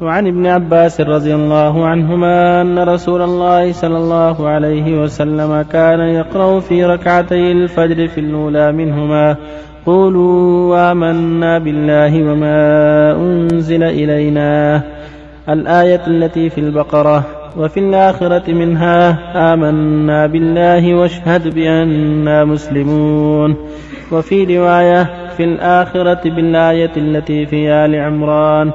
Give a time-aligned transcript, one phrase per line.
[0.00, 6.60] وعن ابن عباس رضي الله عنهما أن رسول الله صلى الله عليه وسلم كان يقرأ
[6.60, 9.36] في ركعتي الفجر في الأولى منهما.
[9.86, 12.60] قولوا آمنا بالله وما
[13.12, 14.82] أنزل إلينا.
[15.48, 17.22] الآية التي في البقرة
[17.56, 19.18] وفي الآخرة منها
[19.54, 23.56] آمنا بالله واشهد بأننا مسلمون.
[24.12, 28.72] وفي رواية في الآخرة بالآية التي في آل عمران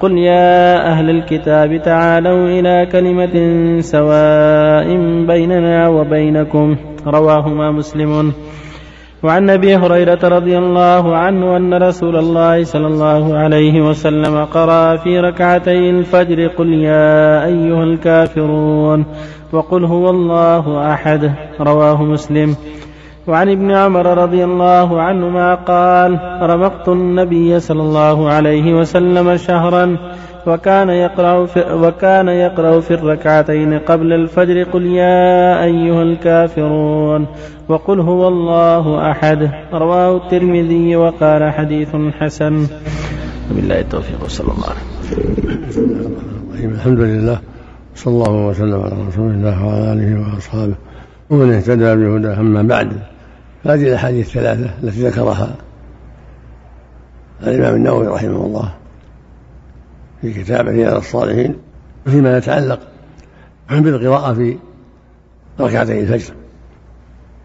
[0.00, 3.34] قل يا أهل الكتاب تعالوا إلى كلمة
[3.80, 4.86] سواء
[5.26, 6.76] بيننا وبينكم.
[7.06, 8.32] رواهما مسلم.
[9.22, 15.20] وعن أبي هريرة رضي الله عنه أن رسول الله صلى الله عليه وسلم قرأ في
[15.20, 19.04] ركعتي الفجر قل يا أيها الكافرون.
[19.52, 21.32] وقل هو الله أحد.
[21.60, 22.56] رواه مسلم.
[23.26, 29.96] وعن ابن عمر رضي الله عنهما قال رمقت النبي صلى الله عليه وسلم شهرا
[30.46, 37.26] وكان يقرأ في وكان يقرأ في الركعتين قبل الفجر قل يا أيها الكافرون
[37.68, 39.50] وقل هو الله أحد.
[39.72, 41.88] رواه الترمذي وقال حديث
[42.20, 42.66] حسن.
[43.50, 44.84] وبالله التوفيق صلى الله عليه
[45.68, 47.38] وسلم الحمد لله
[47.96, 50.74] صلى الله وسلم على رسول الله وعلى آله وأصحابه
[51.30, 53.13] ومن اهتدى بهداه أما بعد.
[53.64, 55.56] هذه الأحاديث الثلاثة التي ذكرها
[57.42, 58.74] الإمام النووي رحمه الله
[60.20, 61.56] في كتابه رياض الصالحين
[62.04, 62.80] فيما يتعلق
[63.70, 64.58] بالقراءة في
[65.60, 66.34] ركعتي الفجر.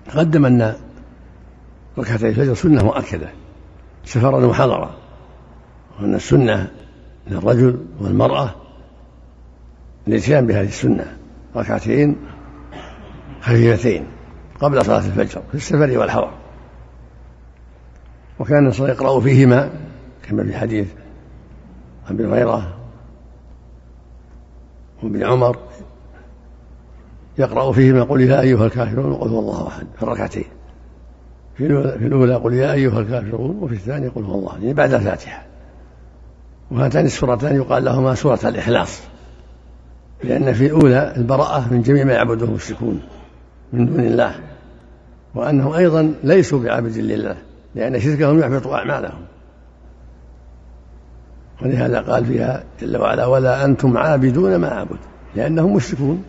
[0.05, 0.73] تقدم أن
[1.97, 3.29] ركعتي الفجر سنة مؤكدة
[4.05, 4.95] سفرا وحضرا
[5.99, 6.71] وأن السنة
[7.27, 8.55] للرجل والمرأة
[10.07, 11.17] الاتيان بهذه السنة
[11.55, 12.15] ركعتين
[13.41, 14.18] خفيفتين.
[14.59, 16.31] قبل صلاة الفجر في السفر والحضر
[18.39, 19.69] وكان يقرأ فيهما
[20.23, 20.87] كما في حديث
[22.09, 22.75] أبي هريرة
[25.03, 25.57] وابن عمر
[27.37, 30.45] يقرأ فيهما قل يا أيها الكافرون وقل هو الله أحد في الركعتين.
[31.57, 31.65] في
[32.05, 35.45] الأولى قل يا أيها الكافرون وفي الثانية قل هو الله يعني بعد الفاتحة.
[36.71, 39.01] وهاتان السورتان يقال لهما سورة الإخلاص.
[40.23, 43.01] لأن في الأولى البراءة من جميع ما يعبده المشركون
[43.73, 44.48] من دون الله.
[45.35, 47.37] وأنهم أيضا ليسوا بعبد لله
[47.75, 49.21] لأن شركهم يحبط أعمالهم.
[51.61, 54.97] ولهذا قال فيها جل وعلا ولا أنتم عابدون ما أعبد.
[55.35, 56.23] لأنهم مشركون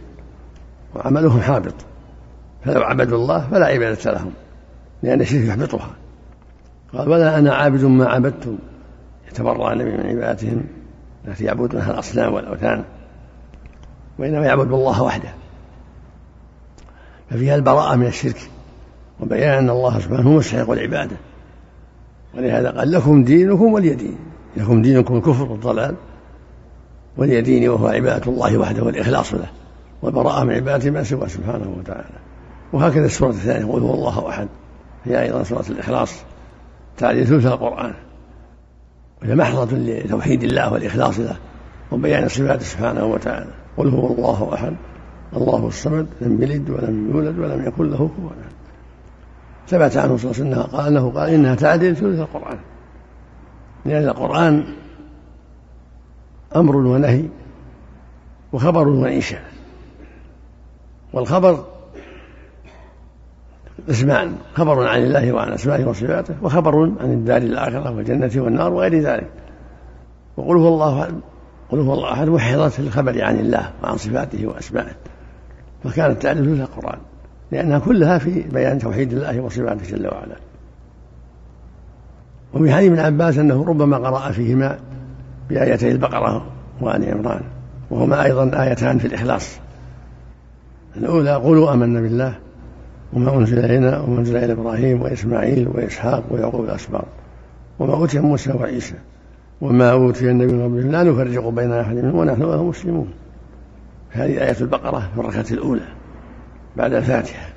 [0.94, 1.74] وعملهم حابط.
[2.64, 4.32] فلو عبدوا الله فلا عبادة لهم
[5.02, 5.90] لأن الشرك يحبطها.
[6.92, 8.58] قال ولا أنا عابد ما عبدتم.
[9.28, 10.64] يتبرأ النبي من عبادتهم
[11.28, 12.84] التي يعبدونها الأصنام والأوثان
[14.18, 15.30] وإنما يعبد الله وحده.
[17.30, 18.50] ففيها البراءة من الشرك.
[19.22, 21.16] وبيان أن الله سبحانه هو مستحق العبادة
[22.34, 24.18] ولهذا قال لكم دينكم ولي دين
[24.56, 25.94] لكم دينكم الكفر والضلال
[27.16, 29.50] ولي ديني وهو عبادة الله وحده والإخلاص له
[30.02, 32.18] والبراءة من عبادته ما سواه سبحانه وتعالى.
[32.72, 34.48] وهكذا السورة الثانية قل هو الله أحد.
[35.04, 36.14] هي أيضا سورة الإخلاص
[36.96, 37.94] تعديل ثلث القرآن.
[39.22, 41.36] وهي محضة لتوحيد الله والإخلاص له
[41.92, 43.50] وبيان صفاته سبحانه وتعالى.
[43.76, 44.72] قل هو الله أحد.
[45.36, 48.59] الله الصمد لم يلد ولم يولد ولم يكن له كفوا أحد.
[49.70, 52.58] ثبت عنه صلى الله عليه وسلم قال إنه قال إنها تعدل ثلث القرآن.
[53.84, 54.64] لأن القرآن
[56.56, 57.24] أمر ونهي
[58.52, 59.42] وخبر وإنشاء.
[61.12, 61.64] والخبر
[63.90, 69.30] اسمان خبر عن الله وعن أسمائه وصفاته وخبر عن الدار الآخرة والجنة والنار وغير ذلك.
[70.36, 71.20] وقل هو الله
[71.70, 74.94] قل هو الله أحد وحظت الخبر عن الله وعن صفاته وأسمائه.
[75.84, 76.98] فكانت تعدل ثلث القرآن.
[77.52, 80.36] لأنها كلها في بيان توحيد الله وصفاته جل وعلا.
[82.54, 84.78] وفي حديث ابن عباس أنه ربما قرأ فيهما
[85.50, 86.46] بآيتي البقرة
[86.80, 87.40] وآل عمران
[87.90, 89.58] وهما أيضا آيتان في الإخلاص.
[90.96, 92.34] الأولى قولوا آمنا بالله
[93.12, 97.06] وما أنزل إلينا وما أنزل إلى إبراهيم وإسماعيل وإسحاق ويعقوب الأسباط.
[97.78, 98.94] وما أوتي موسى وعيسى
[99.60, 103.08] وما أوتي النبي من ربهم لا نفرق بين أحد منهم ونحن له مسلمون.
[104.10, 105.99] هذه آية البقرة في الركعة الأولى.
[106.76, 107.48] بعد الفاتحة.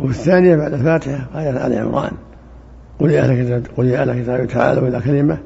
[0.00, 2.12] وفي الثانية بعد الفاتحة آية آل عمران.
[2.98, 5.38] قل يا أهل الكتاب قل يا أهل الكتاب تعالوا إلى كلمة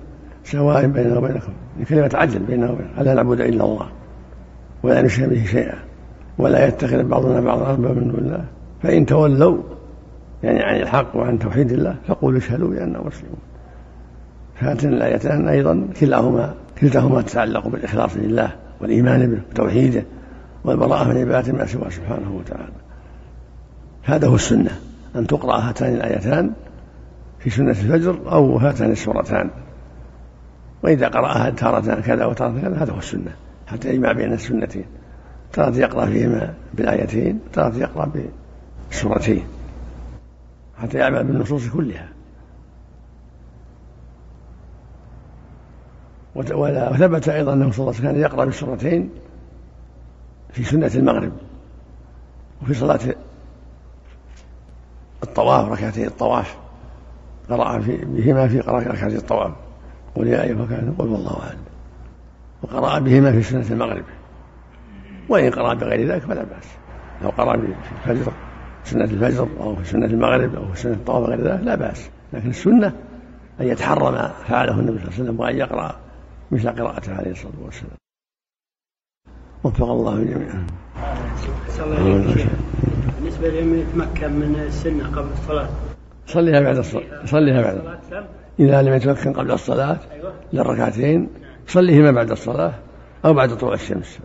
[0.44, 1.52] سواء بيننا وبينكم.
[1.88, 3.00] كلمة عدل بيننا وبينكم.
[3.00, 3.86] ألا نعبد إلا الله
[4.82, 5.78] ولا نشرك به شيئا
[6.38, 8.44] ولا يتخذ بعضنا بعضا أربابا من دون الله.
[8.82, 9.58] فإن تولوا
[10.42, 13.38] يعني عن الحق وعن توحيد الله فقولوا اشهدوا بأننا مسلمون.
[14.58, 20.02] هاتان الآيتان أيضا كلاهما كلتاهما تتعلق بالإخلاص لله والإيمان به وتوحيده.
[20.64, 22.72] والبراءة من عبادة ما سواه سبحانه وتعالى.
[24.02, 24.80] هذا هو السنة
[25.16, 26.52] أن تقرأ هاتان الآيتان
[27.38, 29.50] في سنة الفجر أو هاتان السورتان.
[30.82, 33.36] وإذا قرأها تارة كذا وتارة كذا هذا هو السنة.
[33.66, 34.84] حتى يجمع بين السنتين.
[35.52, 38.12] تارة يقرأ فيهما بالآيتين تارة يقرأ
[38.90, 39.44] بالسورتين.
[40.78, 42.08] حتى يعمل بالنصوص كلها.
[46.34, 49.10] وثبت أيضا أنه صلى الله عليه وسلم كان يقرأ بالسورتين
[50.52, 51.32] في سنة المغرب
[52.62, 53.00] وفي صلاة
[55.22, 56.56] الطواف ركعتي الطواف
[57.50, 59.52] قرأ بهما في ركعتي الطواف.
[60.14, 61.58] قل يا أيها الكافرون قل والله أحد.
[62.62, 64.04] وقرأ بهما في سنة المغرب.
[65.28, 66.66] وإن قرأ بغير ذلك فلا بأس.
[67.22, 68.32] لو قرأ في الفجر
[68.84, 72.10] سنة الفجر أو في سنة المغرب أو في سنة الطواف غير ذلك لا بأس.
[72.32, 72.92] لكن السنة
[73.60, 75.96] أن يتحرى ما فعله النبي صلى الله عليه وسلم وأن يقرأ
[76.50, 78.09] مثل قراءته عليه الصلاة والسلام.
[79.64, 80.66] وفق الله جميعا.
[83.18, 85.68] بالنسبة لمن يتمكن من السنة قبل الصلاة.
[86.26, 87.82] صليها بعد الصلاة صليها بعد.
[88.60, 90.32] إذا لم يتمكن قبل الصلاة أيوة.
[90.52, 91.28] للركعتين
[91.66, 92.72] صليهما بعد الصلاة
[93.24, 94.18] أو بعد طلوع الشمس.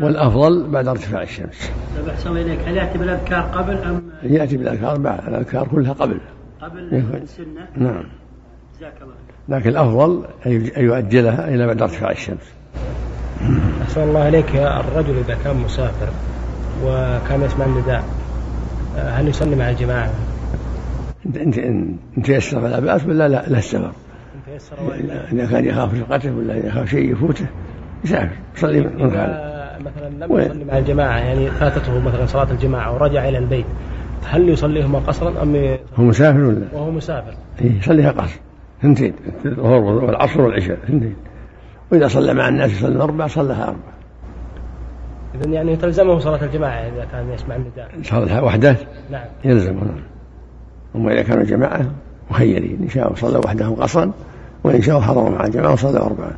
[0.00, 1.70] والأفضل بعد ارتفاع الشمس.
[1.96, 2.58] طيب أحسن إليك.
[2.66, 5.28] هل يأتي بالأذكار قبل أم يأتي بالأذكار بعد.
[5.28, 6.20] الأذكار كلها قبل.
[6.62, 6.78] قبل
[7.22, 8.04] السنة نعم.
[8.78, 9.14] جزاك الله
[9.48, 12.52] لكن الأفضل أن يؤجلها إلى بعد ارتفاع الشمس.
[13.84, 16.08] أحسن الله إليك الرجل إذا كان مسافر
[16.84, 18.04] وكان يسمع النداء.
[18.96, 20.10] هل يصلي مع الجماعة؟
[21.36, 23.92] ان تيسر فلا بأس ولا لا, لا السفر
[25.32, 27.46] إذا كان يخاف رفقته ولا يخاف شيء يفوته
[28.04, 28.36] يسافر.
[28.56, 33.66] يصلي من مثلا لم يصلي مع الجماعة يعني فاتته مثلا صلاة الجماعة ورجع إلى البيت
[34.26, 38.40] هل يصليهما قصرا أم هو مسافر ولا؟ وهو مسافر؟ إيه يصليها قصر.
[38.80, 39.14] اثنتين
[39.46, 41.14] الظهر والعصر والعشاء اثنتين
[41.92, 43.94] وإذا صلى مع الناس يصلي أربع صلىها أربع.
[45.34, 47.90] اذا يعني تلزمه صلاة الجماعة إذا كان يسمع النداء.
[48.02, 48.76] صلاه وحده؟
[49.10, 49.24] نعم.
[49.44, 49.84] يلزمه.
[49.84, 50.02] نعم
[50.94, 51.90] أما إذا كانوا جماعة
[52.30, 52.78] مخيرين.
[52.82, 54.12] إن شاءوا صلوا وحدهم قصرا
[54.64, 56.32] وإن شاءوا حضروا مع الجماعة وصلوا أربعة.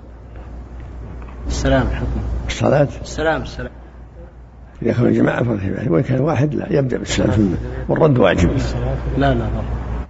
[1.47, 3.73] السلام حكم الصلاة؟ السلام السلام.
[4.83, 7.31] إذا كانوا جماعة فالخلاف وإن كان واحد لا يبدأ بالسلام.
[7.31, 7.57] سنة
[7.89, 8.51] والرد واجب.
[9.19, 9.47] لا لا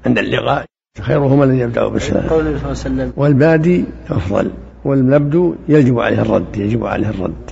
[0.06, 0.64] عند اللقاء
[1.00, 2.28] خيرهما الذي يبدأ بالسلام.
[2.28, 3.12] قول النبي صلى الله عليه وسلم.
[3.16, 4.50] والبادي أفضل.
[4.86, 7.50] والمبدو يجب عليه الرد يجب عليه الرد.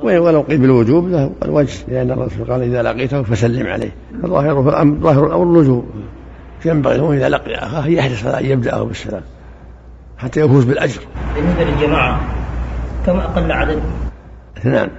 [0.00, 3.90] ولو قيل بالوجوب له الوجه لأن الرسول قال إذا لقيته فسلم عليه.
[4.22, 4.62] فظاهر
[5.00, 5.84] ظاهر الأمر الوجوب
[6.64, 9.22] ينبغي له إذا لقي أخاه يحرص على أن يبدأه بالسلام
[10.18, 11.00] حتى يفوز بالأجر.
[11.34, 12.20] بالنسبة للجماعة
[13.06, 13.82] كم أقل عدد؟
[14.58, 14.90] اثنان.